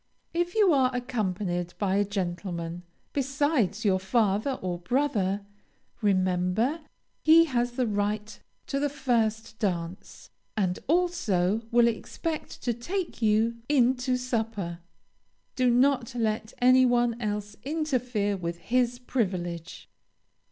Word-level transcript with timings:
If 0.33 0.55
you 0.55 0.73
are 0.73 0.89
accompanied 0.95 1.75
by 1.77 1.97
a 1.97 2.03
gentleman, 2.03 2.81
besides 3.13 3.85
your 3.85 3.99
father 3.99 4.53
or 4.53 4.79
brother, 4.79 5.45
remember 6.01 6.79
he 7.23 7.45
has 7.45 7.73
the 7.73 7.85
right 7.85 8.39
to 8.65 8.79
the 8.79 8.89
first 8.89 9.59
dance, 9.59 10.31
and 10.57 10.79
also 10.87 11.61
will 11.69 11.87
expect 11.87 12.63
to 12.63 12.73
take 12.73 13.21
you 13.21 13.57
in 13.69 13.95
to 13.97 14.17
supper. 14.17 14.79
Do 15.55 15.69
not 15.69 16.15
let 16.15 16.53
any 16.59 16.83
one 16.83 17.21
else 17.21 17.55
interfere 17.63 18.35
with 18.35 18.57
his 18.57 18.97
privilege. 18.97 19.87